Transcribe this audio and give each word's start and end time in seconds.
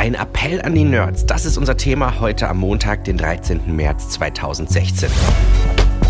Ein 0.00 0.14
Appell 0.14 0.62
an 0.62 0.74
die 0.74 0.84
Nerds, 0.84 1.26
das 1.26 1.44
ist 1.44 1.58
unser 1.58 1.76
Thema 1.76 2.20
heute 2.20 2.48
am 2.48 2.56
Montag, 2.56 3.04
den 3.04 3.18
13. 3.18 3.76
März 3.76 4.08
2016. 4.08 5.10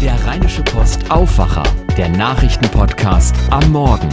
Der 0.01 0.15
Rheinische 0.25 0.63
Post 0.63 1.11
Aufwacher, 1.11 1.65
der 1.97 2.09
Nachrichtenpodcast 2.09 3.35
am 3.51 3.73
Morgen. 3.73 4.09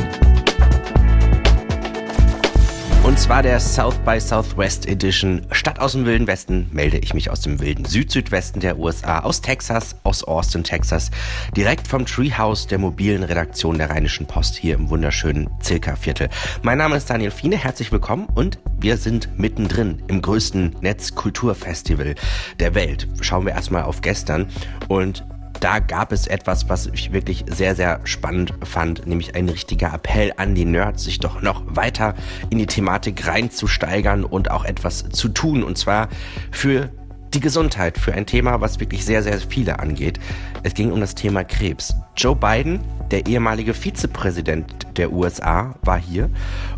Und 3.08 3.18
zwar 3.18 3.42
der 3.42 3.62
South 3.62 3.98
by 4.00 4.20
Southwest 4.20 4.86
Edition. 4.86 5.48
Statt 5.52 5.80
aus 5.80 5.94
dem 5.94 6.06
wilden 6.06 6.28
Westen 6.28 6.68
melde 6.74 6.98
ich 6.98 7.14
mich 7.14 7.30
aus 7.30 7.40
dem 7.40 7.62
wilden 7.62 7.86
Süd-Südwesten 7.86 8.60
der 8.60 8.78
USA, 8.78 9.20
aus 9.20 9.40
Texas, 9.40 9.96
aus 10.04 10.26
Austin, 10.26 10.66
Texas, 10.66 11.10
direkt 11.56 11.88
vom 11.88 12.06
Treehouse 12.06 12.68
der 12.68 12.80
mobilen 12.80 13.24
Redaktion 13.24 13.78
der 13.78 13.92
Rheinischen 13.92 14.28
Post 14.28 14.58
hier 14.58 14.76
im 14.76 14.90
wunderschönen 14.90 15.50
Zilka-Viertel. 15.62 16.28
Mein 16.64 16.80
Name 16.80 16.98
ist 16.98 17.10
Daniel 17.10 17.32
Fiene, 17.32 17.56
herzlich 17.56 17.94
willkommen 17.94 18.28
und 18.36 18.60
wir 18.78 18.98
sind 18.98 19.30
mittendrin 19.40 20.04
im 20.10 20.22
größten 20.22 20.76
Netzkulturfestival 20.82 22.14
der 22.60 22.76
Welt. 22.76 23.08
Schauen 23.22 23.46
wir 23.46 23.54
erstmal 23.54 23.84
auf 23.84 24.02
gestern 24.02 24.50
und 24.90 25.24
da 25.60 25.80
gab 25.80 26.12
es 26.12 26.28
etwas, 26.28 26.70
was 26.70 26.88
ich 26.88 27.12
wirklich 27.12 27.46
sehr, 27.48 27.76
sehr 27.76 28.02
spannend 28.04 28.54
fand, 28.64 29.08
nämlich 29.08 29.36
ein 29.36 29.50
richtiger 29.50 29.94
Appell 29.94 30.34
an 30.38 30.56
die 30.56 30.66
Nerds, 30.66 31.04
sich 31.04 31.20
doch 31.20 31.42
noch 31.42 31.64
weiter 31.68 32.16
in 32.50 32.58
die 32.58 32.68
Thematik 32.68 33.28
reinzusteigern 33.28 34.24
und 34.24 34.52
auch 34.52 34.66
etwas 34.66 35.10
zu 35.10 35.30
tun. 35.30 35.64
Und 35.64 35.78
zwar 35.78 36.10
für 36.52 36.90
die 37.34 37.40
Gesundheit, 37.40 37.98
für 37.98 38.14
ein 38.14 38.26
Thema, 38.26 38.62
was 38.62 38.80
wirklich 38.80 39.06
sehr, 39.06 39.24
sehr 39.24 39.38
viele 39.40 39.80
angeht. 39.80 40.20
Es 40.64 40.74
ging 40.74 40.92
um 40.92 41.00
das 41.00 41.16
Thema 41.16 41.44
Krebs. 41.44 41.94
Joe 42.16 42.36
Biden, 42.36 42.80
der 43.12 43.28
ehemalige 43.28 43.74
Vizepräsident 43.74 44.88
der 44.98 45.12
USA, 45.12 45.76
war 45.84 46.00
hier 46.00 46.30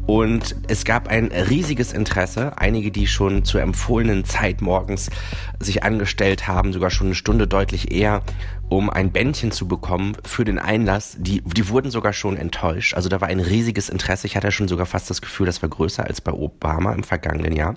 und 0.09 0.55
es 0.67 0.85
gab 0.85 1.07
ein 1.07 1.27
riesiges 1.27 1.93
Interesse. 1.93 2.57
Einige, 2.57 2.89
die 2.89 3.05
schon 3.05 3.45
zur 3.45 3.61
empfohlenen 3.61 4.25
Zeit 4.25 4.59
morgens 4.59 5.11
sich 5.59 5.83
angestellt 5.83 6.47
haben, 6.47 6.73
sogar 6.73 6.89
schon 6.89 7.07
eine 7.07 7.15
Stunde 7.15 7.47
deutlich 7.47 7.91
eher, 7.91 8.23
um 8.69 8.89
ein 8.89 9.11
Bändchen 9.11 9.51
zu 9.51 9.67
bekommen 9.67 10.17
für 10.25 10.45
den 10.45 10.57
Einlass. 10.57 11.15
Die, 11.19 11.41
die 11.41 11.69
wurden 11.69 11.91
sogar 11.91 12.13
schon 12.13 12.37
enttäuscht. 12.37 12.95
Also 12.95 13.07
da 13.07 13.21
war 13.21 13.27
ein 13.27 13.39
riesiges 13.39 13.87
Interesse. 13.89 14.25
Ich 14.25 14.35
hatte 14.35 14.51
schon 14.51 14.67
sogar 14.67 14.87
fast 14.87 15.09
das 15.11 15.21
Gefühl, 15.21 15.45
das 15.45 15.61
war 15.61 15.69
größer 15.69 16.03
als 16.03 16.21
bei 16.21 16.31
Obama 16.31 16.93
im 16.93 17.03
vergangenen 17.03 17.55
Jahr. 17.55 17.75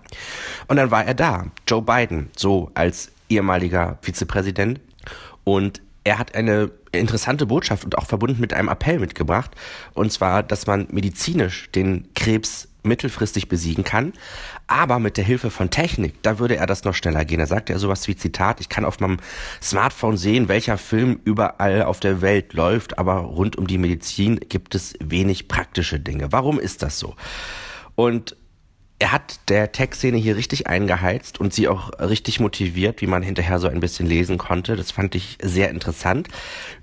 Und 0.68 0.76
dann 0.76 0.90
war 0.90 1.04
er 1.04 1.14
da, 1.14 1.46
Joe 1.66 1.82
Biden, 1.82 2.30
so 2.34 2.70
als 2.72 3.12
ehemaliger 3.28 3.98
Vizepräsident. 4.00 4.80
Und 5.44 5.82
er 6.04 6.18
hat 6.18 6.34
eine 6.34 6.70
interessante 6.92 7.46
Botschaft 7.46 7.84
und 7.84 7.96
auch 7.96 8.06
verbunden 8.06 8.40
mit 8.40 8.52
einem 8.52 8.68
Appell 8.68 8.98
mitgebracht. 8.98 9.52
Und 9.94 10.12
zwar, 10.12 10.42
dass 10.42 10.66
man 10.66 10.88
medizinisch 10.90 11.70
den 11.70 12.08
Krebs 12.14 12.68
mittelfristig 12.84 13.48
besiegen 13.48 13.84
kann, 13.84 14.12
aber 14.66 14.98
mit 14.98 15.16
der 15.16 15.24
Hilfe 15.24 15.50
von 15.50 15.70
Technik, 15.70 16.20
da 16.22 16.40
würde 16.40 16.56
er 16.56 16.66
das 16.66 16.82
noch 16.82 16.94
schneller 16.94 17.24
gehen. 17.24 17.38
Er 17.38 17.46
sagt 17.46 17.70
ja 17.70 17.78
sowas 17.78 18.08
wie 18.08 18.16
Zitat, 18.16 18.60
ich 18.60 18.68
kann 18.68 18.84
auf 18.84 18.98
meinem 18.98 19.18
Smartphone 19.62 20.16
sehen, 20.16 20.48
welcher 20.48 20.78
Film 20.78 21.20
überall 21.24 21.82
auf 21.82 22.00
der 22.00 22.22
Welt 22.22 22.54
läuft, 22.54 22.98
aber 22.98 23.18
rund 23.18 23.56
um 23.56 23.68
die 23.68 23.78
Medizin 23.78 24.40
gibt 24.48 24.74
es 24.74 24.94
wenig 24.98 25.46
praktische 25.46 26.00
Dinge. 26.00 26.32
Warum 26.32 26.58
ist 26.58 26.82
das 26.82 26.98
so? 26.98 27.14
Und 27.94 28.36
er 29.02 29.10
hat 29.10 29.40
der 29.48 29.72
Tech-Szene 29.72 30.16
hier 30.16 30.36
richtig 30.36 30.68
eingeheizt 30.68 31.40
und 31.40 31.52
sie 31.52 31.66
auch 31.66 31.90
richtig 31.98 32.38
motiviert, 32.38 33.00
wie 33.00 33.08
man 33.08 33.24
hinterher 33.24 33.58
so 33.58 33.66
ein 33.66 33.80
bisschen 33.80 34.06
lesen 34.06 34.38
konnte. 34.38 34.76
Das 34.76 34.92
fand 34.92 35.16
ich 35.16 35.38
sehr 35.42 35.70
interessant. 35.70 36.28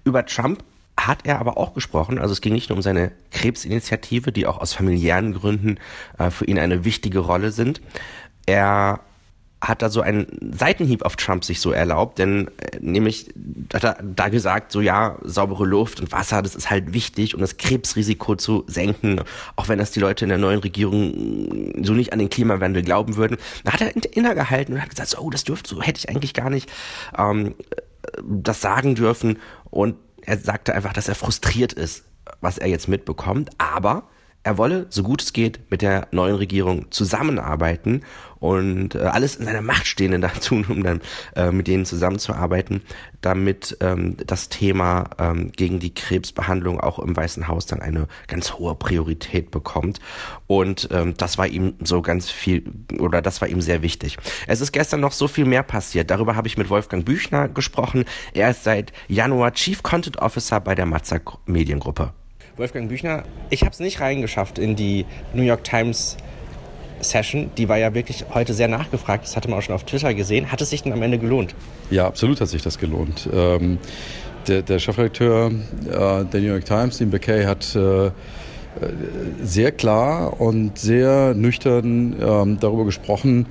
Über 0.04 0.26
Trump 0.26 0.62
hat 1.00 1.20
er 1.24 1.40
aber 1.40 1.58
auch 1.58 1.74
gesprochen. 1.74 2.20
Also 2.20 2.34
es 2.34 2.42
ging 2.42 2.52
nicht 2.52 2.68
nur 2.68 2.76
um 2.76 2.82
seine 2.82 3.14
Krebsinitiative, 3.32 4.34
die 4.34 4.48
auch 4.48 4.58
aus 4.58 4.74
familiären 4.74 5.34
Gründen 5.34 5.78
äh, 6.18 6.30
für 6.30 6.44
ihn 6.44 6.60
eine 6.60 6.84
wichtige 6.84 7.20
Rolle 7.20 7.54
sind. 7.54 7.80
Er 8.46 9.00
hat 9.62 9.82
da 9.82 9.90
so 9.90 10.02
einen 10.02 10.28
Seitenhieb 10.58 11.04
auf 11.04 11.18
Trump 11.18 11.44
sich 11.44 11.60
so 11.60 11.72
erlaubt, 11.72 12.18
denn 12.18 12.48
äh, 12.58 12.78
nämlich 12.80 13.34
hat 13.74 13.84
er 13.84 13.98
da 14.02 14.30
gesagt, 14.30 14.72
so 14.72 14.80
ja, 14.80 15.18
saubere 15.24 15.66
Luft 15.66 16.00
und 16.00 16.12
Wasser, 16.12 16.42
das 16.42 16.56
ist 16.56 16.70
halt 16.70 16.94
wichtig, 16.94 17.36
um 17.36 17.42
das 17.42 17.58
Krebsrisiko 17.58 18.36
zu 18.36 18.64
senken, 18.68 19.22
auch 19.56 19.68
wenn 19.68 19.80
das 19.80 19.92
die 19.92 20.00
Leute 20.00 20.26
in 20.26 20.30
der 20.30 20.38
neuen 20.38 20.60
Regierung 20.60 21.84
so 21.84 21.94
nicht 21.94 22.14
an 22.14 22.20
den 22.20 22.30
Klimawandel 22.30 22.84
glauben 22.84 23.18
würden. 23.18 23.38
Da 23.66 23.74
hat 23.74 23.82
er 23.82 23.94
innegehalten 24.16 24.76
und 24.76 24.82
hat 24.82 24.90
gesagt, 24.90 25.10
so, 25.10 25.20
oh, 25.20 25.30
das 25.30 25.44
dürfte, 25.44 25.70
so 25.70 25.82
hätte 25.82 26.00
ich 26.00 26.10
eigentlich 26.10 26.34
gar 26.34 26.50
nicht 26.50 26.72
ähm, 27.18 27.56
das 28.24 28.62
sagen 28.62 28.96
dürfen 28.96 29.40
und 29.70 29.96
er 30.22 30.38
sagte 30.38 30.74
einfach, 30.74 30.94
dass 30.94 31.08
er 31.08 31.16
frustriert 31.16 31.74
ist, 31.74 32.04
was 32.42 32.58
er 32.58 32.68
jetzt 32.68 32.88
mitbekommt, 32.88 33.50
aber 33.58 34.04
er 34.44 34.58
wolle, 34.58 34.88
so 34.90 35.04
gut 35.04 35.22
es 35.22 35.34
geht, 35.34 35.70
mit 35.70 35.82
der 35.82 36.08
neuen 36.12 36.36
Regierung 36.36 36.92
zusammenarbeiten 36.92 38.02
und 38.40 38.96
äh, 38.96 39.00
alles 39.00 39.36
in 39.36 39.46
seiner 39.46 39.62
Macht 39.62 39.86
Stehende 39.86 40.20
dazu, 40.20 40.56
um 40.70 40.84
dann 40.84 41.02
äh, 41.36 41.52
mit 41.52 41.68
denen 41.68 41.86
zusammenzuarbeiten, 41.86 42.82
damit 43.22 43.78
ähm, 43.82 44.16
das 44.26 44.48
Thema 44.48 45.10
ähm, 45.20 45.52
gegen 45.52 45.80
die 45.80 45.94
Krebsbehandlung 45.94 46.80
auch 46.80 47.00
im 47.00 47.16
Weißen 47.16 47.48
Haus 47.50 47.66
dann 47.66 47.82
eine 47.82 48.08
ganz 48.28 48.54
hohe 48.54 48.76
Priorität 48.76 49.52
bekommt. 49.52 50.00
Und 50.48 50.88
ähm, 50.92 51.16
das 51.18 51.38
war 51.38 51.48
ihm 51.48 51.76
so 51.84 52.02
ganz 52.02 52.30
viel, 52.30 52.64
oder 52.98 53.22
das 53.22 53.42
war 53.42 53.50
ihm 53.50 53.62
sehr 53.62 53.82
wichtig. 53.82 54.18
Es 54.48 54.62
ist 54.62 54.72
gestern 54.72 55.02
noch 55.02 55.12
so 55.12 55.28
viel 55.28 55.46
mehr 55.46 55.64
passiert. 55.64 56.10
Darüber 56.10 56.36
habe 56.36 56.48
ich 56.48 56.58
mit 56.58 56.70
Wolfgang 56.70 57.04
Büchner 57.04 57.50
gesprochen. 57.50 58.06
Er 58.34 58.52
ist 58.52 58.64
seit 58.64 58.94
Januar 59.10 59.54
Chief 59.54 59.84
Content 59.84 60.18
Officer 60.18 60.62
bei 60.62 60.76
der 60.76 60.86
Matzer 60.86 61.20
Mediengruppe. 61.46 62.14
Wolfgang 62.60 62.90
Büchner, 62.90 63.24
ich 63.50 63.62
habe 63.62 63.72
es 63.72 63.80
nicht 63.80 64.02
reingeschafft 64.02 64.60
in 64.60 64.76
die 64.76 65.06
New 65.34 65.44
York 65.44 65.64
Times 65.64 66.18
Session. 67.00 67.50
Die 67.58 67.70
war 67.70 67.78
ja 67.78 67.94
wirklich 67.94 68.26
heute 68.34 68.54
sehr 68.54 68.68
nachgefragt. 68.68 69.24
Das 69.24 69.38
hatte 69.38 69.50
man 69.50 69.60
auch 69.60 69.62
schon 69.62 69.76
auf 69.76 69.86
Twitter 69.86 70.14
gesehen. 70.14 70.52
Hat 70.52 70.60
es 70.60 70.70
sich 70.70 70.84
denn 70.84 70.92
am 70.92 71.02
Ende 71.02 71.18
gelohnt? 71.18 71.56
Ja, 71.90 72.06
absolut 72.06 72.42
hat 72.42 72.50
sich 72.50 72.62
das 72.62 72.78
gelohnt. 72.78 73.30
Ähm, 73.34 73.78
der, 74.50 74.62
der, 74.62 74.80
Chefredakteur 74.80 75.52
äh, 75.88 76.26
der 76.26 76.42
New 76.42 76.48
York 76.48 76.66
Times, 76.66 76.98
Dean 76.98 77.10
McKay, 77.10 77.46
hat 77.46 77.74
äh, 77.78 78.12
sehr 79.42 79.72
klar 79.72 80.42
und 80.42 80.78
sehr 80.78 81.34
nüchtern 81.36 82.18
ähm, 82.22 82.58
darüber 82.60 82.84
gesprochen, 82.84 83.46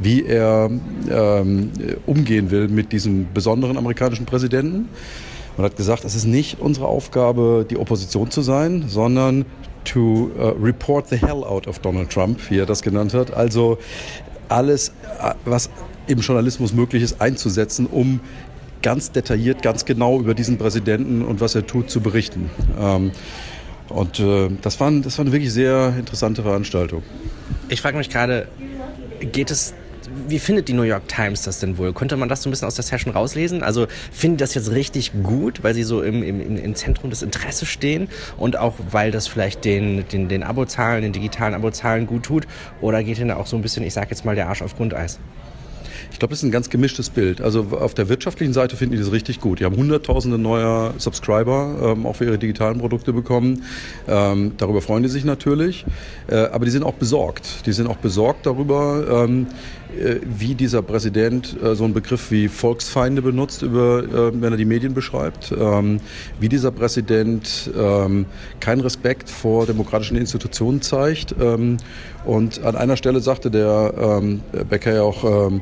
wie 0.00 0.24
er 0.24 0.70
ähm, 1.10 1.72
umgehen 2.06 2.50
will 2.50 2.68
mit 2.68 2.92
diesem 2.92 3.26
besonderen 3.34 3.76
amerikanischen 3.76 4.24
Präsidenten 4.24 4.88
und 5.56 5.64
hat 5.64 5.76
gesagt, 5.76 6.04
es 6.04 6.14
ist 6.14 6.26
nicht 6.26 6.60
unsere 6.60 6.86
Aufgabe, 6.86 7.66
die 7.68 7.76
Opposition 7.76 8.30
zu 8.30 8.42
sein, 8.42 8.84
sondern 8.88 9.44
to 9.84 10.30
uh, 10.38 10.48
report 10.60 11.08
the 11.08 11.16
hell 11.16 11.44
out 11.44 11.66
of 11.66 11.78
Donald 11.78 12.10
Trump, 12.10 12.38
wie 12.50 12.58
er 12.58 12.66
das 12.66 12.82
genannt 12.82 13.14
hat. 13.14 13.32
Also 13.32 13.78
alles, 14.48 14.88
äh, 15.20 15.34
was 15.44 15.70
im 16.06 16.20
Journalismus 16.20 16.72
möglich 16.72 17.02
ist, 17.02 17.20
einzusetzen, 17.20 17.86
um 17.86 18.20
ganz 18.82 19.10
detailliert, 19.10 19.62
ganz 19.62 19.84
genau 19.84 20.20
über 20.20 20.34
diesen 20.34 20.58
Präsidenten 20.58 21.22
und 21.22 21.40
was 21.40 21.54
er 21.54 21.66
tut, 21.66 21.90
zu 21.90 22.00
berichten. 22.00 22.50
Ähm, 22.78 23.12
und 23.88 24.20
äh, 24.20 24.50
das, 24.62 24.78
waren, 24.80 25.02
das 25.02 25.18
war 25.18 25.24
eine 25.24 25.32
wirklich 25.32 25.52
sehr 25.52 25.94
interessante 25.98 26.42
Veranstaltung. 26.42 27.02
Ich 27.68 27.80
frage 27.80 27.96
mich 27.96 28.10
gerade, 28.10 28.48
geht 29.32 29.50
es 29.50 29.74
wie 30.28 30.38
findet 30.38 30.68
die 30.68 30.72
New 30.72 30.82
York 30.82 31.08
Times 31.08 31.42
das 31.42 31.60
denn 31.60 31.78
wohl? 31.78 31.92
Konnte 31.92 32.16
man 32.16 32.28
das 32.28 32.42
so 32.42 32.48
ein 32.48 32.52
bisschen 32.52 32.66
aus 32.66 32.74
der 32.74 32.84
Session 32.84 33.12
rauslesen? 33.12 33.62
Also 33.62 33.86
findet 34.12 34.40
das 34.40 34.54
jetzt 34.54 34.70
richtig 34.70 35.12
gut, 35.22 35.62
weil 35.62 35.74
sie 35.74 35.82
so 35.82 36.02
im, 36.02 36.22
im, 36.22 36.56
im 36.56 36.74
Zentrum 36.74 37.10
des 37.10 37.22
Interesses 37.22 37.68
stehen 37.68 38.08
und 38.36 38.58
auch 38.58 38.74
weil 38.90 39.10
das 39.10 39.26
vielleicht 39.26 39.64
den, 39.64 40.06
den, 40.08 40.28
den 40.28 40.42
Abozahlen, 40.42 41.02
den 41.02 41.12
digitalen 41.12 41.54
Abozahlen 41.54 42.06
gut 42.06 42.24
tut? 42.24 42.46
Oder 42.80 43.02
geht 43.02 43.18
ihnen 43.18 43.28
da 43.28 43.36
auch 43.36 43.46
so 43.46 43.56
ein 43.56 43.62
bisschen, 43.62 43.84
ich 43.84 43.94
sag 43.94 44.10
jetzt 44.10 44.24
mal, 44.24 44.34
der 44.34 44.48
Arsch 44.48 44.62
auf 44.62 44.76
Grundeis? 44.76 45.18
Ich 46.16 46.18
glaube, 46.18 46.32
das 46.32 46.38
ist 46.38 46.44
ein 46.44 46.50
ganz 46.50 46.70
gemischtes 46.70 47.10
Bild. 47.10 47.42
Also 47.42 47.66
auf 47.78 47.92
der 47.92 48.08
wirtschaftlichen 48.08 48.54
Seite 48.54 48.76
finden 48.76 48.92
die 48.92 48.98
das 48.98 49.12
richtig 49.12 49.38
gut. 49.38 49.60
Die 49.60 49.66
haben 49.66 49.76
hunderttausende 49.76 50.38
neuer 50.38 50.94
Subscriber 50.96 51.94
ähm, 51.94 52.06
auch 52.06 52.16
für 52.16 52.24
ihre 52.24 52.38
digitalen 52.38 52.78
Produkte 52.78 53.12
bekommen. 53.12 53.64
Ähm, 54.08 54.52
darüber 54.56 54.80
freuen 54.80 55.02
die 55.02 55.08
sich 55.08 55.26
natürlich. 55.26 55.84
Äh, 56.28 56.36
aber 56.36 56.64
die 56.64 56.70
sind 56.70 56.84
auch 56.84 56.94
besorgt. 56.94 57.66
Die 57.66 57.72
sind 57.72 57.86
auch 57.86 57.98
besorgt 57.98 58.46
darüber, 58.46 59.24
ähm, 59.26 59.46
äh, 59.85 59.85
wie 60.38 60.54
dieser 60.54 60.82
Präsident 60.82 61.56
äh, 61.62 61.74
so 61.74 61.84
einen 61.84 61.94
Begriff 61.94 62.30
wie 62.30 62.48
Volksfeinde 62.48 63.22
benutzt, 63.22 63.62
über, 63.62 64.02
äh, 64.04 64.40
wenn 64.40 64.52
er 64.52 64.56
die 64.56 64.64
Medien 64.64 64.94
beschreibt, 64.94 65.52
ähm, 65.58 66.00
wie 66.40 66.48
dieser 66.48 66.70
Präsident 66.70 67.70
ähm, 67.76 68.26
keinen 68.60 68.80
Respekt 68.80 69.30
vor 69.30 69.66
demokratischen 69.66 70.16
Institutionen 70.16 70.82
zeigt. 70.82 71.34
Ähm, 71.40 71.78
und 72.24 72.64
an 72.64 72.76
einer 72.76 72.96
Stelle 72.96 73.20
sagte 73.20 73.50
der 73.52 73.92
Becker 74.68 74.92
ja 74.92 75.02
auch, 75.02 75.52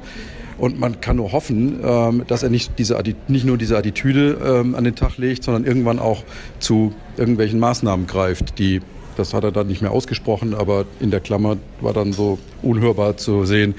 und 0.57 0.81
man 0.81 1.03
kann 1.03 1.17
nur 1.17 1.33
hoffen, 1.33 2.25
dass 2.27 2.43
er 2.43 2.49
nicht, 2.49 2.79
diese, 2.79 2.99
nicht 3.29 3.45
nur 3.45 3.59
diese 3.59 3.77
Attitüde 3.77 4.39
an 4.75 4.83
den 4.83 4.95
Tag 4.95 5.19
legt, 5.19 5.45
sondern 5.45 5.67
irgendwann 5.67 5.99
auch 5.99 6.25
zu 6.61 6.95
irgendwelchen 7.19 7.61
Maßnahmen 7.61 8.07
greift, 8.07 8.59
die 8.59 8.81
das 9.17 9.35
hat 9.35 9.45
er 9.45 9.53
dann 9.53 9.67
nicht 9.67 9.83
mehr 9.83 9.91
ausgesprochen, 9.91 10.55
aber 10.55 10.85
in 11.01 11.11
der 11.11 11.21
Klammer 11.21 11.57
war 11.81 11.93
dann 11.93 12.13
so 12.13 12.39
unhörbar 12.63 13.17
zu 13.17 13.45
sehen, 13.45 13.75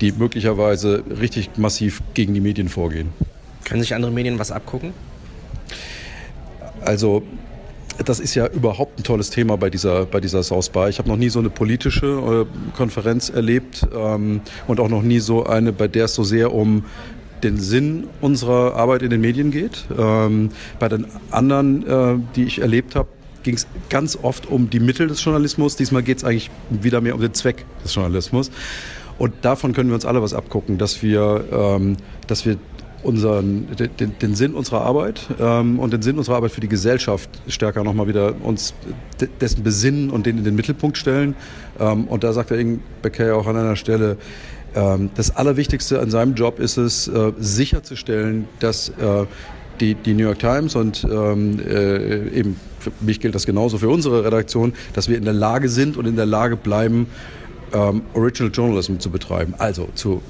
die 0.00 0.12
möglicherweise 0.12 1.04
richtig 1.20 1.50
massiv 1.56 2.02
gegen 2.14 2.34
die 2.34 2.40
Medien 2.40 2.68
vorgehen. 2.68 3.08
Können 3.64 3.82
sich 3.82 3.94
andere 3.94 4.10
Medien 4.10 4.38
was 4.38 4.50
abgucken? 4.50 4.92
Also 6.80 7.22
das 8.04 8.20
ist 8.20 8.34
ja 8.34 8.46
überhaupt 8.46 8.98
ein 8.98 9.02
tolles 9.02 9.30
Thema 9.30 9.56
bei 9.56 9.70
dieser, 9.70 10.06
bei 10.06 10.20
dieser 10.20 10.42
South 10.42 10.70
by. 10.70 10.86
Ich 10.88 10.98
habe 10.98 11.08
noch 11.08 11.16
nie 11.16 11.28
so 11.28 11.38
eine 11.38 11.50
politische 11.50 12.46
äh, 12.46 12.76
Konferenz 12.76 13.28
erlebt 13.28 13.86
ähm, 13.94 14.40
und 14.66 14.80
auch 14.80 14.88
noch 14.88 15.02
nie 15.02 15.18
so 15.18 15.44
eine, 15.44 15.72
bei 15.72 15.88
der 15.88 16.06
es 16.06 16.14
so 16.14 16.24
sehr 16.24 16.54
um 16.54 16.84
den 17.42 17.58
Sinn 17.58 18.06
unserer 18.20 18.76
Arbeit 18.76 19.02
in 19.02 19.10
den 19.10 19.20
Medien 19.20 19.50
geht. 19.50 19.84
Ähm, 19.96 20.50
bei 20.78 20.88
den 20.88 21.06
anderen, 21.30 21.86
äh, 21.86 22.18
die 22.36 22.44
ich 22.44 22.60
erlebt 22.60 22.96
habe, 22.96 23.08
ging 23.42 23.54
es 23.54 23.66
ganz 23.88 24.18
oft 24.20 24.46
um 24.46 24.70
die 24.70 24.80
Mittel 24.80 25.08
des 25.08 25.24
Journalismus. 25.24 25.76
Diesmal 25.76 26.02
geht 26.02 26.18
es 26.18 26.24
eigentlich 26.24 26.50
wieder 26.70 27.00
mehr 27.00 27.14
um 27.14 27.20
den 27.20 27.34
Zweck 27.34 27.64
des 27.84 27.94
Journalismus. 27.94 28.50
Und 29.18 29.32
davon 29.42 29.74
können 29.74 29.90
wir 29.90 29.94
uns 29.94 30.06
alle 30.06 30.22
was 30.22 30.32
abgucken, 30.32 30.78
dass 30.78 31.02
wir, 31.02 31.44
ähm, 31.52 31.96
dass 32.26 32.46
wir 32.46 32.56
unseren, 33.02 33.66
den, 33.76 34.18
den, 34.18 34.34
Sinn 34.34 34.54
unserer 34.54 34.82
Arbeit 34.82 35.26
ähm, 35.38 35.78
und 35.78 35.92
den 35.92 36.02
Sinn 36.02 36.18
unserer 36.18 36.36
Arbeit 36.36 36.52
für 36.52 36.60
die 36.60 36.68
Gesellschaft 36.68 37.30
stärker 37.48 37.82
nochmal 37.82 38.08
wieder 38.08 38.34
uns 38.42 38.74
dessen 39.40 39.62
besinnen 39.62 40.10
und 40.10 40.26
den 40.26 40.38
in 40.38 40.44
den 40.44 40.54
Mittelpunkt 40.54 40.98
stellen. 40.98 41.34
Ähm, 41.78 42.08
und 42.08 42.24
da 42.24 42.32
sagt 42.32 42.50
der 42.50 42.58
Ing 42.58 42.80
Becker 43.02 43.36
auch 43.36 43.46
an 43.46 43.56
einer 43.56 43.76
Stelle, 43.76 44.18
ähm, 44.74 45.10
das 45.14 45.34
Allerwichtigste 45.34 46.00
an 46.00 46.10
seinem 46.10 46.34
Job 46.34 46.58
ist 46.60 46.76
es, 46.76 47.08
äh, 47.08 47.32
sicherzustellen, 47.38 48.48
dass 48.60 48.90
äh, 48.90 49.26
die, 49.80 49.94
die 49.94 50.14
New 50.14 50.24
York 50.24 50.38
Times 50.38 50.76
und 50.76 51.06
ähm, 51.10 51.58
äh, 51.60 52.28
eben 52.30 52.56
für 52.78 52.92
mich 53.00 53.20
gilt 53.20 53.34
das 53.34 53.46
genauso 53.46 53.78
für 53.78 53.88
unsere 53.88 54.24
Redaktion, 54.24 54.72
dass 54.94 55.08
wir 55.08 55.16
in 55.16 55.24
der 55.24 55.34
Lage 55.34 55.68
sind 55.68 55.96
und 55.96 56.06
in 56.06 56.16
der 56.16 56.26
Lage 56.26 56.56
bleiben, 56.56 57.06
ähm, 57.72 58.02
Original 58.14 58.50
Journalism 58.52 58.98
zu 58.98 59.10
betreiben. 59.10 59.54
Also 59.58 59.88
zu, 59.94 60.22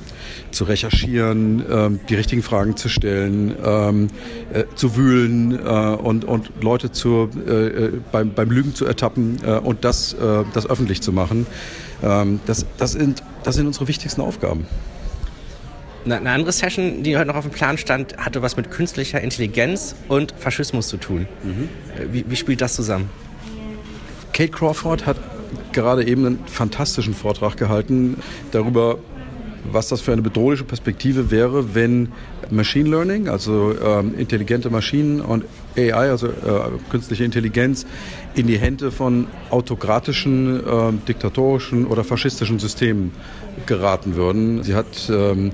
zu 0.50 0.64
recherchieren, 0.64 1.64
ähm, 1.70 2.00
die 2.08 2.14
richtigen 2.14 2.42
Fragen 2.42 2.76
zu 2.76 2.88
stellen, 2.88 3.54
ähm, 3.64 4.08
äh, 4.52 4.64
zu 4.74 4.96
wühlen 4.96 5.58
äh, 5.58 5.68
und, 5.96 6.24
und 6.24 6.50
Leute 6.60 6.92
zu, 6.92 7.30
äh, 7.46 7.66
äh 7.66 7.92
beim, 8.12 8.34
beim 8.34 8.50
Lügen 8.50 8.74
zu 8.74 8.84
ertappen 8.84 9.38
äh, 9.44 9.52
und 9.52 9.84
das, 9.84 10.16
das 10.52 10.68
öffentlich 10.68 11.00
zu 11.00 11.12
machen. 11.12 11.46
Ähm, 12.02 12.40
das, 12.46 12.66
das, 12.78 12.92
sind, 12.92 13.22
das 13.44 13.54
sind 13.54 13.66
unsere 13.66 13.88
wichtigsten 13.88 14.20
Aufgaben. 14.20 14.66
Eine 16.04 16.30
andere 16.30 16.52
Session, 16.52 17.02
die 17.02 17.16
heute 17.16 17.28
noch 17.28 17.36
auf 17.36 17.44
dem 17.44 17.52
Plan 17.52 17.76
stand, 17.76 18.16
hatte 18.16 18.40
was 18.42 18.56
mit 18.56 18.70
künstlicher 18.70 19.20
Intelligenz 19.20 19.94
und 20.08 20.32
Faschismus 20.38 20.88
zu 20.88 20.96
tun. 20.96 21.26
Mhm. 21.42 21.68
Wie, 22.12 22.24
wie 22.26 22.36
spielt 22.36 22.60
das 22.60 22.74
zusammen? 22.74 23.10
Kate 24.32 24.50
Crawford 24.50 25.04
hat 25.04 25.16
gerade 25.72 26.06
eben 26.06 26.24
einen 26.24 26.38
fantastischen 26.46 27.14
Vortrag 27.14 27.56
gehalten 27.56 28.16
darüber, 28.52 28.98
was 29.70 29.88
das 29.88 30.00
für 30.00 30.12
eine 30.12 30.22
bedrohliche 30.22 30.64
Perspektive 30.64 31.30
wäre, 31.30 31.74
wenn 31.74 32.08
Machine 32.50 32.88
Learning, 32.88 33.28
also 33.28 33.74
ähm, 33.78 34.14
intelligente 34.18 34.70
Maschinen 34.70 35.20
und 35.20 35.44
AI, 35.76 35.92
also 35.92 36.28
äh, 36.28 36.30
künstliche 36.90 37.24
Intelligenz, 37.24 37.86
in 38.34 38.46
die 38.46 38.58
Hände 38.58 38.90
von 38.90 39.26
autokratischen, 39.50 40.66
äh, 40.66 40.92
diktatorischen 41.06 41.86
oder 41.86 42.02
faschistischen 42.02 42.58
Systemen 42.58 43.12
geraten 43.66 44.16
würden. 44.16 44.62
Sie 44.62 44.74
hat 44.74 45.10
ähm, 45.10 45.52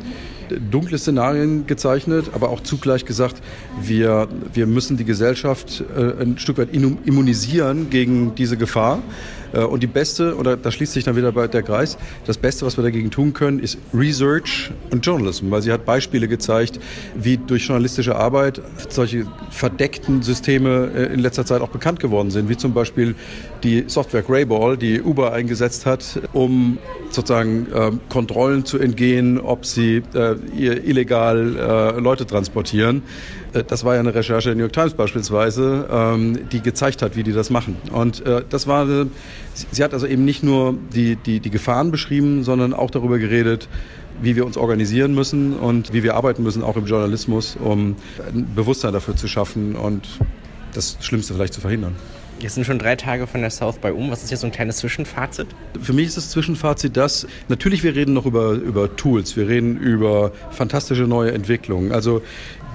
dunkle 0.70 0.98
Szenarien 0.98 1.66
gezeichnet, 1.66 2.30
aber 2.32 2.50
auch 2.50 2.60
zugleich 2.62 3.04
gesagt, 3.04 3.42
wir, 3.80 4.28
wir 4.52 4.66
müssen 4.66 4.96
die 4.96 5.04
Gesellschaft 5.04 5.84
äh, 5.96 6.22
ein 6.22 6.38
Stück 6.38 6.58
weit 6.58 6.74
immunisieren 6.74 7.90
gegen 7.90 8.34
diese 8.34 8.56
Gefahr. 8.56 9.02
Äh, 9.52 9.60
und 9.60 9.82
die 9.82 9.86
beste, 9.86 10.36
oder 10.36 10.56
da 10.56 10.70
schließt 10.70 10.92
sich 10.92 11.04
dann 11.04 11.16
wieder 11.16 11.32
der 11.32 11.62
Kreis, 11.62 11.98
das 12.26 12.38
Beste, 12.38 12.66
was 12.66 12.76
wir 12.76 12.84
dagegen 12.84 13.10
tun 13.10 13.32
können, 13.32 13.58
ist 13.58 13.78
Research 13.92 14.70
und 14.90 15.04
Journalism, 15.04 15.50
weil 15.50 15.62
sie 15.62 15.72
hat 15.72 15.84
Beispiele 15.84 16.28
gezeigt, 16.28 16.78
wie 17.14 17.36
durch 17.38 17.66
journalistische 17.66 18.16
Arbeit 18.16 18.60
solche 18.88 19.26
verdeckten 19.50 20.22
Systeme 20.22 20.90
äh, 20.94 21.14
in 21.14 21.20
letzter 21.20 21.46
Zeit 21.46 21.60
auch 21.62 21.70
bekannt 21.70 22.00
geworden 22.00 22.30
sind, 22.30 22.48
wie 22.48 22.56
zum 22.56 22.72
Beispiel 22.72 23.14
die 23.62 23.84
Software 23.86 24.22
Greyball, 24.22 24.76
die 24.76 25.00
Uber 25.00 25.32
eingesetzt 25.32 25.86
hat, 25.86 26.20
um 26.32 26.78
sozusagen 27.16 27.66
äh, 27.72 27.90
Kontrollen 28.08 28.64
zu 28.64 28.78
entgehen, 28.78 29.40
ob 29.40 29.66
sie 29.66 30.02
äh, 30.14 30.36
illegal 30.54 31.56
äh, 31.56 32.00
Leute 32.00 32.26
transportieren. 32.26 33.02
Äh, 33.52 33.64
das 33.64 33.84
war 33.84 33.94
ja 33.94 34.00
eine 34.00 34.14
Recherche 34.14 34.50
der 34.50 34.56
New 34.56 34.62
York 34.62 34.72
Times 34.72 34.94
beispielsweise, 34.94 35.88
ähm, 35.90 36.48
die 36.50 36.60
gezeigt 36.60 37.02
hat, 37.02 37.16
wie 37.16 37.24
die 37.24 37.32
das 37.32 37.50
machen. 37.50 37.76
Und 37.90 38.24
äh, 38.24 38.42
das 38.48 38.66
war, 38.66 38.86
sie 39.72 39.82
hat 39.82 39.92
also 39.92 40.06
eben 40.06 40.24
nicht 40.24 40.44
nur 40.44 40.76
die, 40.94 41.16
die, 41.16 41.40
die 41.40 41.50
Gefahren 41.50 41.90
beschrieben, 41.90 42.44
sondern 42.44 42.72
auch 42.72 42.90
darüber 42.90 43.18
geredet, 43.18 43.68
wie 44.20 44.36
wir 44.36 44.46
uns 44.46 44.56
organisieren 44.56 45.14
müssen 45.14 45.54
und 45.54 45.92
wie 45.92 46.02
wir 46.02 46.14
arbeiten 46.14 46.42
müssen, 46.42 46.62
auch 46.62 46.76
im 46.76 46.86
Journalismus, 46.86 47.56
um 47.62 47.96
ein 48.26 48.54
Bewusstsein 48.54 48.92
dafür 48.92 49.16
zu 49.16 49.28
schaffen 49.28 49.76
und 49.76 50.06
das 50.72 50.96
Schlimmste 51.00 51.34
vielleicht 51.34 51.54
zu 51.54 51.60
verhindern. 51.60 51.96
Jetzt 52.38 52.54
sind 52.54 52.64
schon 52.64 52.78
drei 52.78 52.96
Tage 52.96 53.26
von 53.26 53.40
der 53.40 53.50
South 53.50 53.78
by 53.78 53.88
um. 53.88 54.10
Was 54.10 54.22
ist 54.22 54.30
jetzt 54.30 54.40
so 54.40 54.46
ein 54.46 54.52
kleines 54.52 54.76
Zwischenfazit? 54.78 55.46
Für 55.80 55.94
mich 55.94 56.08
ist 56.08 56.18
das 56.18 56.30
Zwischenfazit 56.30 56.96
das, 56.96 57.26
natürlich, 57.48 57.82
wir 57.82 57.94
reden 57.94 58.12
noch 58.12 58.26
über, 58.26 58.52
über 58.52 58.94
Tools, 58.94 59.36
wir 59.36 59.48
reden 59.48 59.78
über 59.78 60.32
fantastische 60.50 61.04
neue 61.04 61.32
Entwicklungen. 61.32 61.92
Also 61.92 62.20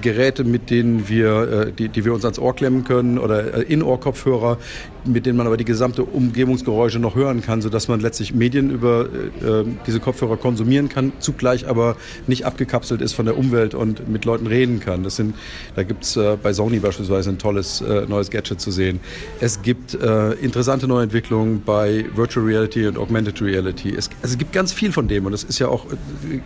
Geräte, 0.01 0.43
mit 0.43 0.69
denen 0.69 1.07
wir, 1.07 1.67
äh, 1.67 1.71
die, 1.71 1.89
die 1.89 2.05
wir 2.05 2.13
uns 2.13 2.25
ans 2.25 2.39
Ohr 2.39 2.55
klemmen 2.55 2.83
können 2.83 3.17
oder 3.17 3.59
äh, 3.59 3.61
In-Ohr-Kopfhörer, 3.61 4.57
mit 5.05 5.25
denen 5.25 5.37
man 5.37 5.47
aber 5.47 5.57
die 5.57 5.65
gesamte 5.65 6.03
Umgebungsgeräusche 6.03 6.99
noch 6.99 7.15
hören 7.15 7.41
kann, 7.41 7.61
sodass 7.61 7.87
man 7.87 7.99
letztlich 7.99 8.33
Medien 8.33 8.69
über 8.69 9.05
äh, 9.05 9.63
diese 9.87 9.99
Kopfhörer 9.99 10.37
konsumieren 10.37 10.89
kann, 10.89 11.13
zugleich 11.19 11.67
aber 11.67 11.95
nicht 12.27 12.45
abgekapselt 12.45 13.01
ist 13.01 13.13
von 13.13 13.25
der 13.25 13.37
Umwelt 13.37 13.73
und 13.73 14.09
mit 14.09 14.25
Leuten 14.25 14.47
reden 14.47 14.79
kann. 14.79 15.03
Das 15.03 15.15
sind, 15.15 15.35
da 15.75 15.83
gibt 15.83 16.03
es 16.03 16.19
bei 16.43 16.53
Sony 16.53 16.79
beispielsweise 16.79 17.31
ein 17.31 17.39
tolles 17.39 17.83
neues 18.07 18.29
Gadget 18.29 18.61
zu 18.61 18.69
sehen. 18.71 18.99
Es 19.39 19.61
gibt 19.61 19.97
interessante 20.41 20.87
neue 20.87 21.03
Entwicklungen 21.03 21.63
bei 21.65 22.05
Virtual 22.15 22.45
Reality 22.45 22.87
und 22.87 22.97
Augmented 22.97 23.41
Reality. 23.41 23.89
Es, 23.89 24.09
also 24.21 24.33
es 24.33 24.37
gibt 24.37 24.53
ganz 24.53 24.71
viel 24.71 24.91
von 24.91 25.07
dem 25.07 25.25
und 25.25 25.33
es 25.33 25.43
ist 25.43 25.59
ja 25.59 25.67
auch, 25.67 25.85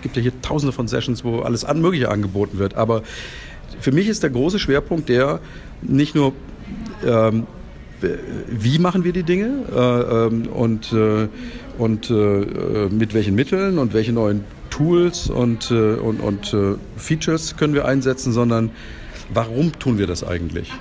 gibt 0.02 0.16
ja 0.16 0.22
hier 0.22 0.42
tausende 0.42 0.72
von 0.72 0.88
Sessions, 0.88 1.24
wo 1.24 1.40
alles 1.40 1.66
Mögliche 1.74 2.10
angeboten 2.10 2.58
wird, 2.58 2.76
aber 2.76 3.04
für 3.80 3.92
mich 3.92 4.08
ist 4.08 4.24
der 4.24 4.30
große 4.30 4.60
Schwerpunkt 4.60 5.10
der, 5.10 5.40
nicht 5.82 6.16
nur, 6.16 6.34
ähm, 7.06 7.48
wie 8.50 8.80
machen 8.80 9.04
wir 9.04 9.14
die 9.14 9.24
Dinge 9.24 9.64
äh, 9.74 10.26
ähm, 10.28 10.48
und, 10.48 10.92
äh, 10.94 11.28
und 11.78 12.10
äh, 12.10 12.90
mit 12.90 13.14
welchen 13.14 13.36
Mitteln 13.36 13.78
und 13.78 13.94
welche 13.94 14.14
neuen 14.14 14.44
Tools 14.70 15.30
und, 15.30 15.72
äh, 15.72 15.94
und, 15.94 16.20
und 16.20 16.54
äh, 16.54 16.76
Features 16.98 17.56
können 17.58 17.74
wir 17.74 17.86
einsetzen, 17.86 18.34
sondern 18.34 18.72
warum 19.34 19.78
tun 19.80 19.98
wir 19.98 20.08
das 20.08 20.24
eigentlich? 20.24 20.72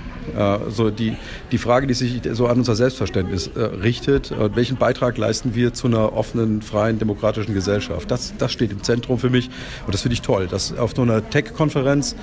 so 0.69 0.89
die, 0.89 1.15
die 1.51 1.57
Frage, 1.57 1.87
die 1.87 1.93
sich 1.93 2.21
so 2.31 2.47
an 2.47 2.57
unser 2.57 2.75
Selbstverständnis 2.75 3.47
äh, 3.55 3.59
richtet, 3.59 4.31
äh, 4.31 4.55
welchen 4.55 4.77
Beitrag 4.77 5.17
leisten 5.17 5.55
wir 5.55 5.73
zu 5.73 5.87
einer 5.87 6.13
offenen, 6.13 6.61
freien, 6.61 6.99
demokratischen 6.99 7.53
Gesellschaft? 7.53 8.09
Das, 8.09 8.33
das 8.37 8.51
steht 8.51 8.71
im 8.71 8.83
Zentrum 8.83 9.19
für 9.19 9.29
mich 9.29 9.49
und 9.85 9.93
das 9.93 10.01
finde 10.01 10.13
ich 10.13 10.21
toll, 10.21 10.47
dass 10.47 10.77
auf 10.77 10.93
so 10.95 11.01
einer 11.01 11.27
Tech-Konferenz 11.29 12.15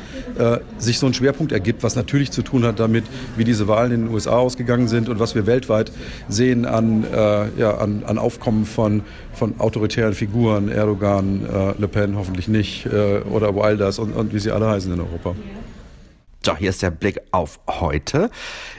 sich 0.79 0.99
so 0.99 1.07
ein 1.07 1.14
Schwerpunkt 1.14 1.52
ergibt, 1.52 1.83
was 1.83 1.97
natürlich 1.97 2.31
zu 2.31 2.43
tun 2.43 2.64
hat 2.64 2.81
damit, 2.81 3.05
wie 3.37 3.45
diese 3.45 3.69
Wahlen 3.69 3.93
in 3.93 4.07
den 4.07 4.14
USA 4.14 4.37
ausgegangen 4.37 4.88
sind 4.88 5.09
und 5.09 5.19
was 5.19 5.35
wir 5.35 5.47
weltweit 5.47 5.93
sehen 6.29 6.64
an, 6.64 7.05
ja, 7.59 7.76
an, 7.79 8.05
an 8.07 8.19
Aufkommen 8.19 8.64
von, 8.64 9.02
von 9.33 9.59
autoritären 9.59 10.14
Figuren, 10.14 10.69
Erdogan, 10.69 11.75
Le 11.79 11.88
Pen 11.88 12.17
hoffentlich 12.17 12.49
nicht 12.49 12.87
oder 12.87 13.55
Wilders 13.55 13.99
und, 13.99 14.12
und 14.12 14.33
wie 14.33 14.38
sie 14.38 14.50
alle 14.50 14.69
heißen 14.69 14.93
in 14.93 15.00
Europa. 15.00 15.35
So, 16.45 16.57
hier 16.57 16.71
ist 16.71 16.83
der 16.83 16.91
Blick 16.91 17.21
auf 17.31 17.61
heute. 17.69 18.29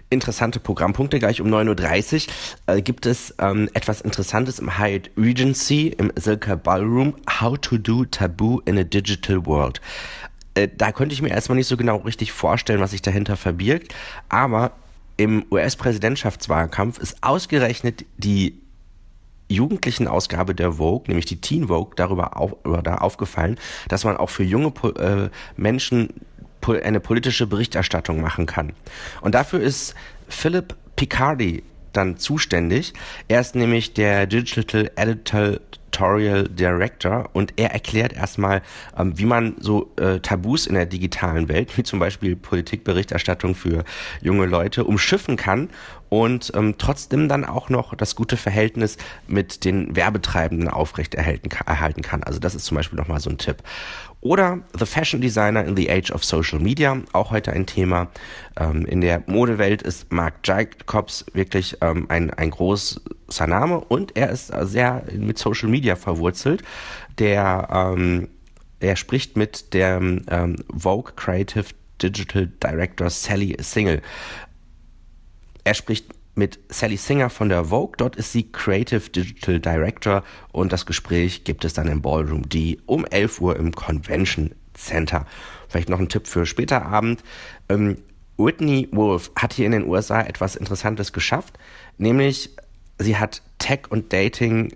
Interessante 0.09 0.59
Programmpunkte. 0.59 1.17
Gleich 1.19 1.39
um 1.39 1.47
9.30 1.47 2.27
Uhr 2.67 2.75
äh, 2.75 2.81
gibt 2.81 3.05
es 3.05 3.33
ähm, 3.39 3.69
etwas 3.73 4.01
Interessantes 4.01 4.59
im 4.59 4.77
Hyatt 4.77 5.09
Regency 5.15 5.87
im 5.97 6.11
Silke 6.17 6.57
Ballroom. 6.57 7.15
How 7.39 7.57
to 7.57 7.77
do 7.77 8.03
Taboo 8.03 8.61
in 8.65 8.77
a 8.77 8.83
Digital 8.83 9.45
World. 9.45 9.79
Äh, 10.55 10.67
da 10.75 10.91
könnte 10.91 11.13
ich 11.13 11.21
mir 11.21 11.29
erstmal 11.29 11.55
nicht 11.55 11.67
so 11.67 11.77
genau 11.77 11.97
richtig 11.97 12.33
vorstellen, 12.33 12.81
was 12.81 12.91
sich 12.91 13.01
dahinter 13.01 13.37
verbirgt. 13.37 13.95
Aber 14.27 14.71
im 15.15 15.45
US-Präsidentschaftswahlkampf 15.49 16.97
ist 16.97 17.23
ausgerechnet 17.23 18.03
die 18.17 18.59
jugendlichen 19.47 20.07
Ausgabe 20.07 20.53
der 20.53 20.73
Vogue, 20.73 21.05
nämlich 21.07 21.25
die 21.25 21.39
Teen 21.39 21.67
Vogue, 21.67 21.93
darüber 21.95 22.35
auf, 22.37 22.55
da 22.83 22.95
aufgefallen, 22.95 23.57
dass 23.87 24.03
man 24.03 24.17
auch 24.17 24.29
für 24.29 24.43
junge 24.43 24.73
äh, 24.97 25.29
Menschen 25.55 26.09
eine 26.67 26.99
politische 26.99 27.47
Berichterstattung 27.47 28.21
machen 28.21 28.45
kann. 28.45 28.73
Und 29.21 29.35
dafür 29.35 29.61
ist 29.61 29.95
Philip 30.27 30.75
Picardi 30.95 31.63
dann 31.93 32.17
zuständig. 32.17 32.93
Er 33.27 33.41
ist 33.41 33.55
nämlich 33.55 33.93
der 33.93 34.25
Digital 34.25 34.91
Editorial 34.95 36.43
Director 36.49 37.29
und 37.33 37.53
er 37.57 37.71
erklärt 37.71 38.13
erstmal, 38.13 38.61
ähm, 38.97 39.17
wie 39.17 39.25
man 39.25 39.55
so 39.59 39.91
äh, 39.97 40.19
Tabus 40.19 40.67
in 40.67 40.73
der 40.73 40.87
digitalen 40.87 41.47
Welt, 41.49 41.77
wie 41.77 41.83
zum 41.83 41.99
Beispiel 41.99 42.35
Politikberichterstattung 42.35 43.55
für 43.55 43.83
junge 44.21 44.47
Leute, 44.47 44.83
umschiffen 44.83 45.35
kann 45.35 45.69
und 46.13 46.51
ähm, 46.53 46.75
trotzdem 46.77 47.27
dann 47.27 47.43
auch 47.43 47.69
noch 47.69 47.95
das 47.95 48.15
gute 48.15 48.37
Verhältnis 48.37 48.97
mit 49.25 49.65
den 49.65 49.95
Werbetreibenden 49.95 50.67
aufrechterhalten 50.67 51.49
erhalten 51.65 52.03
kann. 52.03 52.21
Also 52.21 52.39
das 52.39 52.53
ist 52.53 52.65
zum 52.65 52.77
Beispiel 52.77 52.99
nochmal 52.99 53.19
so 53.19 53.31
ein 53.31 53.39
Tipp. 53.39 53.63
Oder 54.21 54.59
The 54.77 54.85
Fashion 54.85 55.21
Designer 55.21 55.65
in 55.65 55.75
the 55.75 55.89
Age 55.89 56.11
of 56.11 56.23
Social 56.23 56.59
Media, 56.59 57.01
auch 57.13 57.31
heute 57.31 57.51
ein 57.51 57.65
Thema. 57.65 58.09
Ähm, 58.59 58.85
in 58.85 59.01
der 59.01 59.23
Modewelt 59.25 59.81
ist 59.81 60.13
Marc 60.13 60.35
Jacobs 60.43 61.25
wirklich 61.33 61.77
ähm, 61.81 62.05
ein, 62.09 62.29
ein 62.29 62.51
großer 62.51 63.47
Name 63.47 63.79
und 63.79 64.15
er 64.15 64.29
ist 64.29 64.53
sehr 64.65 65.05
mit 65.13 65.39
Social 65.39 65.67
Media 65.67 65.95
verwurzelt. 65.95 66.61
Der, 67.17 67.69
ähm, 67.71 68.27
er 68.79 68.97
spricht 68.97 69.35
mit 69.35 69.73
der 69.73 69.95
ähm, 69.97 70.57
Vogue 70.71 71.13
Creative 71.15 71.65
Digital 71.99 72.51
Director 72.61 73.09
Sally 73.09 73.57
Single. 73.59 74.03
Er 75.63 75.73
spricht 75.73 76.13
mit 76.35 76.59
Sally 76.69 76.97
Singer 76.97 77.29
von 77.29 77.49
der 77.49 77.65
Vogue. 77.65 77.95
Dort 77.97 78.15
ist 78.15 78.31
sie 78.31 78.51
Creative 78.51 79.09
Digital 79.09 79.59
Director 79.59 80.23
und 80.51 80.73
das 80.73 80.85
Gespräch 80.85 81.43
gibt 81.43 81.63
es 81.65 81.73
dann 81.73 81.87
im 81.87 82.01
Ballroom 82.01 82.49
D 82.49 82.79
um 82.85 83.05
11 83.05 83.39
Uhr 83.41 83.55
im 83.55 83.71
Convention 83.71 84.51
Center. 84.73 85.25
Vielleicht 85.67 85.89
noch 85.89 85.99
ein 85.99 86.09
Tipp 86.09 86.27
für 86.27 86.45
später 86.45 86.85
Abend. 86.85 87.23
Ähm, 87.69 87.97
Whitney 88.37 88.89
Wolf 88.91 89.31
hat 89.35 89.53
hier 89.53 89.67
in 89.67 89.73
den 89.73 89.87
USA 89.87 90.21
etwas 90.21 90.55
Interessantes 90.55 91.13
geschafft, 91.13 91.57
nämlich 91.99 92.49
sie 92.97 93.17
hat 93.17 93.43
Tech 93.59 93.81
und 93.89 94.11
Dating 94.11 94.75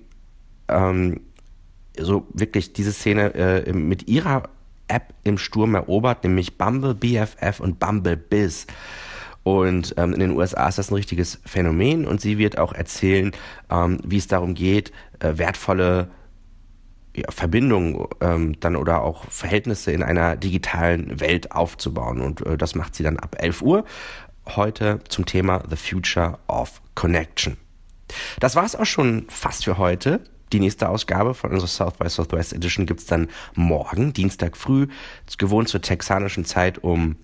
ähm, 0.68 1.22
so 2.00 2.28
wirklich 2.34 2.74
diese 2.74 2.92
Szene 2.92 3.34
äh, 3.34 3.74
mit 3.74 4.08
ihrer 4.08 4.44
App 4.88 5.14
im 5.24 5.38
Sturm 5.40 5.76
erobert, 5.76 6.24
nämlich 6.24 6.58
Bumble 6.58 6.94
BFF 6.94 7.60
und 7.60 7.80
Bumble 7.80 8.16
Biz. 8.16 8.68
Und 9.48 9.94
ähm, 9.96 10.12
in 10.12 10.20
den 10.20 10.32
USA 10.32 10.68
ist 10.68 10.78
das 10.78 10.92
ein 10.92 10.96
richtiges 10.96 11.40
Phänomen 11.46 12.06
und 12.06 12.20
sie 12.20 12.38
wird 12.38 12.58
auch 12.58 12.74
erzählen, 12.74 13.32
ähm, 13.72 13.98
wie 14.04 14.18
es 14.18 14.28
darum 14.28 14.56
geht, 14.56 14.92
äh, 15.20 15.38
wertvolle 15.38 16.10
ja, 17.16 17.32
Verbindungen 17.32 18.08
ähm, 18.20 18.60
dann 18.60 18.76
oder 18.76 19.04
auch 19.04 19.24
Verhältnisse 19.30 19.94
in 19.94 20.04
einer 20.04 20.36
digitalen 20.36 21.22
Welt 21.22 21.54
aufzubauen. 21.54 22.20
Und 22.20 22.46
äh, 22.46 22.58
das 22.58 22.76
macht 22.76 22.94
sie 22.94 23.04
dann 23.04 23.16
ab 23.16 23.38
11 23.40 23.62
Uhr 23.62 23.86
heute 24.48 25.00
zum 25.08 25.26
Thema 25.26 25.64
The 25.70 25.78
Future 25.78 26.40
of 26.50 26.82
Connection. 26.94 27.56
Das 28.42 28.58
war 28.58 28.66
es 28.66 28.76
auch 28.76 28.86
schon 28.86 29.28
fast 29.30 29.64
für 29.64 29.78
heute. 29.78 30.20
Die 30.52 30.60
nächste 30.60 30.90
Ausgabe 30.90 31.34
von 31.34 31.52
unserer 31.52 31.70
South 31.70 31.94
by 31.94 32.10
Southwest 32.10 32.52
Edition 32.52 32.86
gibt 32.86 33.00
es 33.00 33.06
dann 33.06 33.30
morgen, 33.56 34.12
Dienstag 34.12 34.58
früh, 34.58 34.88
gewohnt 35.38 35.70
zur 35.70 35.82
texanischen 35.82 36.44
Zeit 36.44 36.84
um 36.84 37.16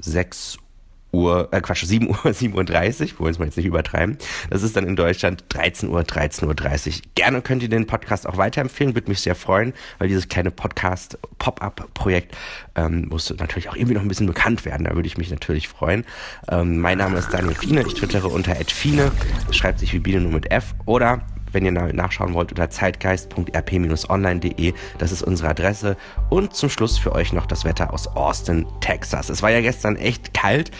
6 0.00 0.56
Uhr. 0.56 0.67
Uhr, 1.12 1.48
äh 1.52 1.60
Quatsch, 1.60 1.84
7 1.84 2.08
Uhr, 2.08 2.16
7.30 2.24 2.54
Uhr, 2.54 2.60
wollen 2.60 3.26
wir 3.26 3.30
es 3.30 3.38
mal 3.38 3.44
jetzt 3.46 3.56
nicht 3.56 3.66
übertreiben. 3.66 4.18
Das 4.50 4.62
ist 4.62 4.76
dann 4.76 4.86
in 4.86 4.96
Deutschland 4.96 5.44
13 5.48 5.88
Uhr, 5.88 6.00
13.30 6.00 6.46
Uhr. 6.88 7.02
Gerne 7.14 7.42
könnt 7.42 7.62
ihr 7.62 7.68
den 7.68 7.86
Podcast 7.86 8.26
auch 8.26 8.36
weiterempfehlen, 8.36 8.94
würde 8.94 9.08
mich 9.08 9.20
sehr 9.20 9.34
freuen, 9.34 9.72
weil 9.98 10.08
dieses 10.08 10.28
kleine 10.28 10.50
Podcast-Pop-Up-Projekt 10.50 12.36
ähm, 12.74 13.06
muss 13.08 13.34
natürlich 13.38 13.68
auch 13.68 13.76
irgendwie 13.76 13.94
noch 13.94 14.02
ein 14.02 14.08
bisschen 14.08 14.26
bekannt 14.26 14.64
werden, 14.64 14.84
da 14.84 14.94
würde 14.94 15.06
ich 15.06 15.18
mich 15.18 15.30
natürlich 15.30 15.68
freuen. 15.68 16.04
Ähm, 16.50 16.78
mein 16.78 16.98
Name 16.98 17.18
ist 17.18 17.32
Daniel 17.32 17.54
Fiene, 17.54 17.82
ich 17.86 17.94
twittere 17.94 18.28
unter 18.28 18.54
@fiene, 18.54 19.10
schreibt 19.50 19.78
sich 19.78 19.92
wie 19.92 19.98
Biene 19.98 20.20
nur 20.20 20.32
mit 20.32 20.50
F 20.50 20.74
oder 20.86 21.22
wenn 21.52 21.64
ihr 21.64 21.72
nachschauen 21.72 22.34
wollt, 22.34 22.52
unter 22.52 22.70
zeitgeist.rp-online.de. 22.70 24.74
Das 24.98 25.10
ist 25.12 25.22
unsere 25.22 25.50
Adresse. 25.50 25.96
Und 26.30 26.54
zum 26.54 26.70
Schluss 26.70 26.98
für 26.98 27.12
euch 27.12 27.32
noch 27.32 27.46
das 27.46 27.64
Wetter 27.64 27.92
aus 27.92 28.08
Austin, 28.08 28.66
Texas. 28.80 29.28
Es 29.28 29.42
war 29.42 29.50
ja 29.50 29.60
gestern 29.60 29.94
echt 29.96 30.34
kalt. 30.34 30.70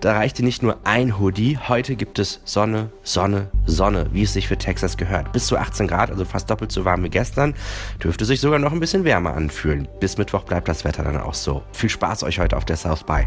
Da 0.00 0.12
reichte 0.12 0.44
nicht 0.44 0.62
nur 0.62 0.78
ein 0.84 1.18
Hoodie. 1.18 1.58
Heute 1.68 1.96
gibt 1.96 2.18
es 2.18 2.42
Sonne, 2.44 2.90
Sonne, 3.02 3.48
Sonne, 3.64 4.08
wie 4.12 4.24
es 4.24 4.34
sich 4.34 4.48
für 4.48 4.58
Texas 4.58 4.98
gehört. 4.98 5.32
Bis 5.32 5.46
zu 5.46 5.56
18 5.56 5.88
Grad, 5.88 6.10
also 6.10 6.26
fast 6.26 6.50
doppelt 6.50 6.72
so 6.72 6.84
warm 6.84 7.02
wie 7.04 7.08
gestern. 7.08 7.54
Dürfte 8.02 8.26
sich 8.26 8.40
sogar 8.40 8.58
noch 8.58 8.72
ein 8.72 8.80
bisschen 8.80 9.04
wärmer 9.04 9.34
anfühlen. 9.34 9.88
Bis 10.00 10.18
Mittwoch 10.18 10.42
bleibt 10.42 10.68
das 10.68 10.84
Wetter 10.84 11.04
dann 11.04 11.16
auch 11.16 11.34
so. 11.34 11.62
Viel 11.72 11.88
Spaß 11.88 12.24
euch 12.24 12.38
heute 12.38 12.54
auf 12.56 12.66
der 12.66 12.76
South 12.76 13.04
By. 13.04 13.26